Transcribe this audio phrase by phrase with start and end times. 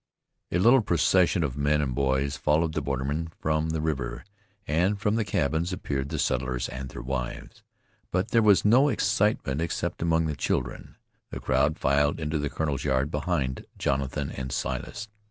[0.51, 4.23] A little procession of men and boys followed the borderman from the river,
[4.65, 7.61] and from the cabins appeared the settlers and their wives.
[8.09, 10.95] But there was no excitement except among the children.
[11.29, 15.07] The crowd filed into the colonel's yard behind Jonathan and Silas.